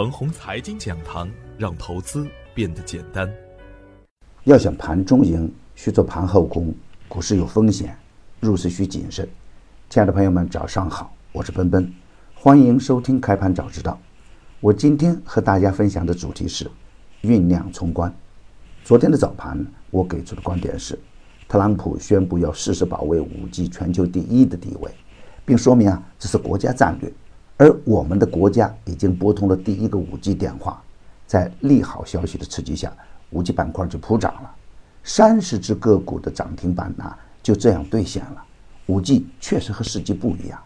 [0.00, 1.28] 腾宏财经讲堂，
[1.58, 3.30] 让投资变得简单。
[4.44, 6.74] 要想盘中赢，需做盘后功。
[7.06, 7.94] 股市有风险，
[8.40, 9.28] 入市需谨慎。
[9.90, 11.92] 亲爱的朋友们，早上好，我是奔奔，
[12.34, 14.00] 欢迎收听开盘早知道。
[14.60, 16.66] 我今天和大家分享的主题是
[17.20, 18.10] 酝酿冲关。
[18.82, 20.98] 昨天的早盘，我给出的观点是，
[21.46, 24.90] 特朗普宣布要誓死保卫五 G 全球第一的地位，
[25.44, 27.12] 并说明啊，这是国家战略。
[27.60, 30.82] 而我们的国家已经拨通了第一个五 G 电话，
[31.26, 32.90] 在利好消息的刺激下，
[33.28, 34.50] 五 G 板块就普涨了，
[35.04, 38.42] 三十只个股的涨停板呢就这样兑现了。
[38.86, 40.58] 五 G 确实和四 G 不一样，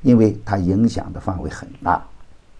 [0.00, 2.04] 因为它影响的范围很大。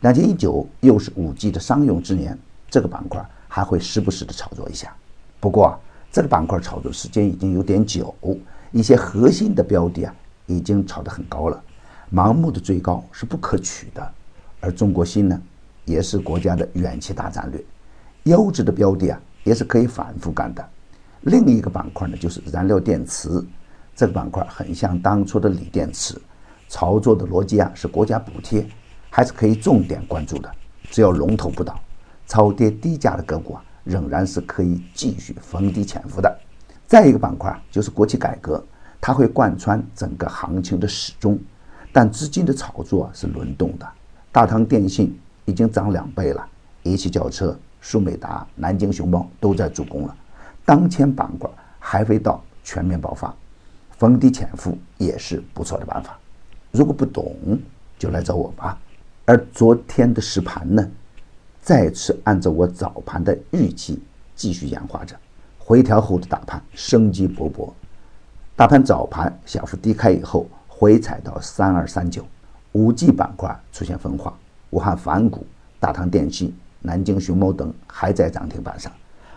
[0.02, 2.38] 两千一九又是五 G 的商用之年，
[2.70, 4.94] 这个板块还会时不时的炒作一下。
[5.40, 5.76] 不过
[6.12, 8.14] 这个板块炒作时间已经有点久，
[8.70, 10.14] 一些核心的标的啊
[10.46, 11.60] 已经炒得很高了。
[12.12, 14.12] 盲目的追高是不可取的，
[14.60, 15.42] 而中国芯呢，
[15.86, 17.64] 也是国家的远期大战略，
[18.24, 20.62] 优质的标的啊，也是可以反复干的。
[21.22, 23.42] 另一个板块呢，就是燃料电池，
[23.96, 26.20] 这个板块很像当初的锂电池，
[26.68, 28.66] 操作的逻辑啊是国家补贴，
[29.08, 30.50] 还是可以重点关注的。
[30.90, 31.80] 只要龙头不倒，
[32.26, 36.38] 超跌低价的个股啊，仍然是可以继续逢低潜伏的。
[36.86, 38.62] 再一个板块就是国企改革，
[39.00, 41.38] 它会贯穿整个行情的始终。
[41.92, 43.86] 但资金的炒作是轮动的，
[44.32, 46.42] 大唐电信已经涨两倍了，
[46.82, 50.16] 一汽轿车、苏美达、南京熊猫都在助攻了。
[50.64, 53.34] 当前板块还未到全面爆发，
[53.98, 56.18] 逢低潜伏也是不错的办法。
[56.70, 57.36] 如果不懂，
[57.98, 58.78] 就来找我吧。
[59.26, 60.90] 而昨天的实盘呢，
[61.60, 64.02] 再次按照我早盘的预期
[64.34, 65.14] 继续演化着，
[65.58, 67.70] 回调后的大盘生机勃勃。
[68.56, 70.46] 大盘早盘小幅低开以后。
[70.82, 72.26] 回踩到三二三九，
[72.72, 74.36] 五 G 板块出现分化，
[74.70, 75.46] 武汉凡谷、
[75.78, 78.90] 大唐电器、南京熊猫等还在涨停板上，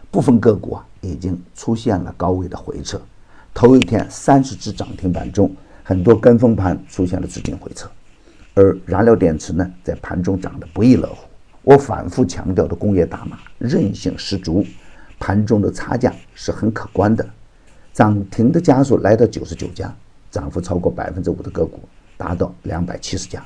[0.09, 2.99] 部分个股啊已经出现了高位的回撤。
[3.53, 7.87] 头一天三十只涨停板中，很多跟风盘出现了资金回撤，
[8.55, 11.27] 而燃料电池呢，在盘中涨得不亦乐乎。
[11.61, 14.65] 我反复强调的工业大码韧性十足，
[15.19, 17.23] 盘中的差价是很可观的，
[17.93, 19.95] 涨停的家数来到九十九家。
[20.35, 21.79] 涨幅超过百分之五的个股
[22.17, 23.41] 达到两百七十家，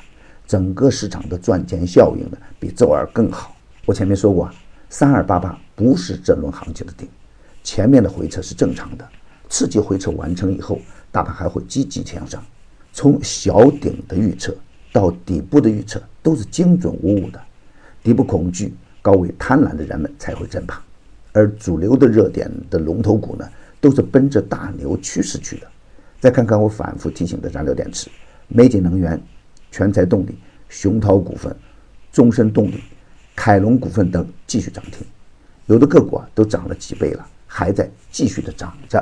[0.48, 3.56] 整个市场的赚钱效应呢比周二更好。
[3.86, 4.50] 我前面说过，
[4.90, 7.08] 三二八八不是这轮行情的顶，
[7.64, 9.08] 前面的回撤是正常的，
[9.50, 10.80] 刺激回撤完成以后，
[11.12, 12.44] 大盘还会积极向上。
[12.92, 14.56] 从小顶的预测
[14.92, 17.40] 到底部的预测都是精准无误的，
[18.02, 20.82] 底部恐惧、高位贪婪的人们才会震怕，
[21.34, 23.48] 而主流的热点的龙头股呢，
[23.80, 25.68] 都是奔着大牛趋势去的。
[26.20, 28.10] 再看看我反复提醒的燃料电池，
[28.48, 29.22] 美景能源、
[29.72, 30.38] 全材动力、
[30.68, 31.56] 熊涛股份、
[32.12, 32.84] 中深动力、
[33.36, 35.08] 凯龙股份等继续涨停，
[35.68, 39.02] 有的个股啊都涨了几倍了，还在继续的涨着，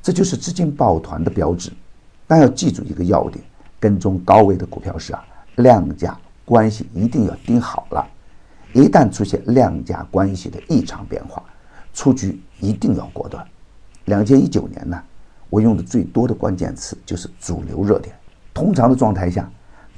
[0.00, 1.70] 这就是资金抱团的标志。
[2.28, 3.44] 但要记住一个要点：
[3.80, 5.24] 跟踪高位的股票时啊，
[5.56, 8.06] 量价关系一定要盯好了，
[8.72, 11.42] 一旦出现量价关系的异常变化，
[11.92, 13.44] 出局一定要果断。
[14.04, 15.02] 两千一九年呢？
[15.52, 18.16] 我用的最多的关键词就是主流热点。
[18.54, 19.46] 通常的状态下，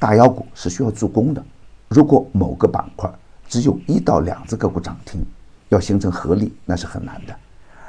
[0.00, 1.40] 大妖股是需要助攻的。
[1.88, 3.08] 如果某个板块
[3.46, 5.24] 只有一到两只个股涨停，
[5.68, 7.32] 要形成合力那是很难的。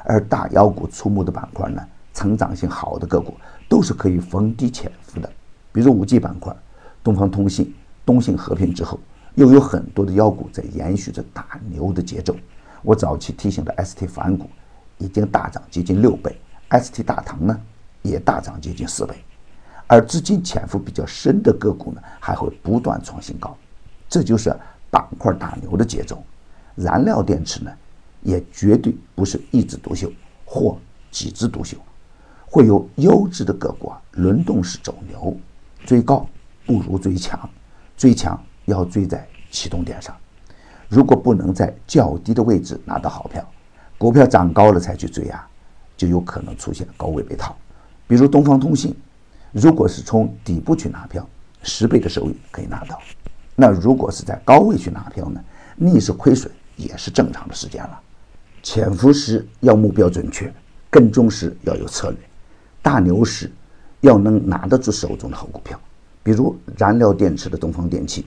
[0.03, 1.81] 而大妖股出没的板块呢，
[2.13, 3.33] 成长性好的个股
[3.67, 5.27] 都是可以逢低潜伏的。
[5.71, 6.55] 比如五 G 板块，
[7.03, 7.73] 东方通信、
[8.05, 8.99] 东信合并之后，
[9.33, 12.35] 又有很多的妖股在延续着大牛的节奏。
[12.83, 14.47] 我早期提醒的 ST 反股
[14.99, 16.37] 已经大涨接近六倍。
[16.69, 17.59] ST 大唐呢，
[18.01, 19.15] 也大涨接近四倍，
[19.87, 23.55] 而资金潜伏比较深的个股呢，还会不断创新高，
[24.09, 24.55] 这就是
[24.89, 26.23] 板块打牛的节奏。
[26.75, 27.71] 燃料电池呢，
[28.21, 30.11] 也绝对不是一枝独秀
[30.43, 30.77] 或
[31.11, 31.77] 几枝独秀，
[32.45, 35.37] 会有优质的个股啊轮动式走牛，
[35.85, 36.27] 追高
[36.65, 37.49] 不如追强，
[37.95, 40.13] 追强要追在启动点上。
[40.89, 43.47] 如果不能在较低的位置拿到好票，
[43.97, 45.47] 股票涨高了才去追啊。
[45.97, 47.55] 就有可能出现高位被套，
[48.07, 48.95] 比如东方通信，
[49.51, 51.27] 如果是从底部去拿票，
[51.63, 52.97] 十倍的收益可以拿到；
[53.55, 55.43] 那如果是在高位去拿票呢，
[55.75, 57.99] 逆势亏损也是正常的时间了。
[58.61, 60.53] 潜伏时要目标准确，
[60.89, 62.19] 跟踪时要有策略，
[62.81, 63.51] 大牛时
[64.01, 65.79] 要能拿得住手中的好股票，
[66.23, 68.25] 比如燃料电池的东方电气，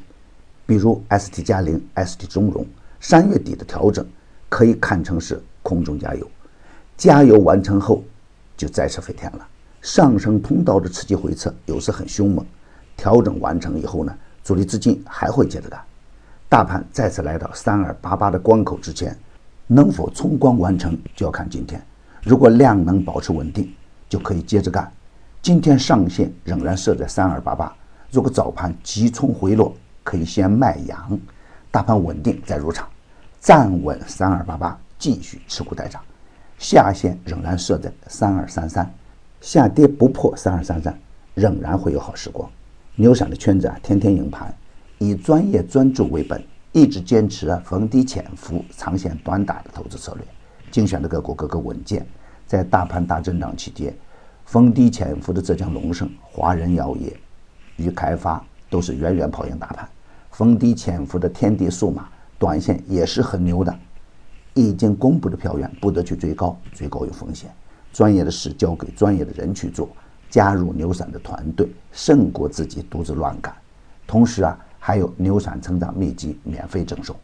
[0.65, 2.65] 比如 ST 嘉陵、ST 中融，
[3.01, 4.07] 三月底的调整
[4.49, 6.31] 可以看成是空中加油。
[6.99, 8.03] 加油完成后，
[8.57, 9.47] 就再次飞天了。
[9.81, 12.45] 上升通道的刺激回撤有时很凶猛，
[12.97, 14.13] 调整完成以后呢，
[14.43, 15.81] 主力资金还会接着干。
[16.49, 19.17] 大盘再次来到三二八八的关口之前，
[19.69, 21.81] 能否冲关完成就要看今天。
[22.25, 23.73] 如果量能保持稳定，
[24.09, 24.93] 就可以接着干。
[25.41, 27.73] 今天上限仍然设在三二八八，
[28.11, 29.73] 如果早盘急冲回落，
[30.03, 31.17] 可以先卖阳，
[31.71, 32.89] 大盘稳定再入场，
[33.41, 36.03] 站稳三二八八，继续持股待涨。
[36.59, 38.93] 下限仍然设在三二三三，
[39.41, 40.99] 下跌不破三二三三，
[41.35, 42.51] 仍然会有好时光。
[42.97, 44.53] 牛散的圈子啊，天天赢盘，
[44.99, 50.25] 以专业专注为本，一直坚持啊逢低潜伏、长线短打的投资策略。
[50.71, 52.05] 精选的个股个个稳健，
[52.47, 53.97] 在大盘大震荡期间，
[54.45, 57.17] 逢低潜伏的浙江龙盛、华人药业
[57.77, 59.89] 与开发都是远远跑赢大盘。
[60.33, 63.73] 逢低潜伏的天地数码，短线也是很牛的。
[64.59, 67.51] 已经公布的票源不得去追高，追高有风险。
[67.93, 69.89] 专业的事交给专业的人去做，
[70.29, 73.55] 加入牛散的团队胜过自己独自乱干。
[74.07, 77.15] 同时啊，还有牛散成长秘籍免费赠送，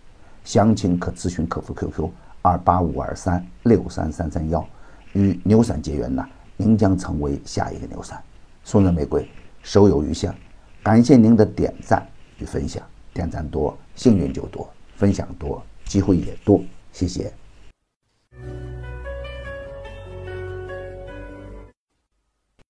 [0.44, 2.08] 详情可咨询客服 QQ
[2.42, 4.64] 二八五二三六三三三幺。
[5.12, 6.26] 与牛散结缘呢，
[6.56, 8.20] 您将成为下一个牛散。
[8.64, 9.28] 送人玫瑰，
[9.62, 10.34] 手有余香。
[10.82, 12.06] 感谢您的点赞
[12.38, 12.82] 与分享，
[13.12, 16.60] 点赞多幸运就多，分享多机会也多。
[16.94, 17.30] 谢谢。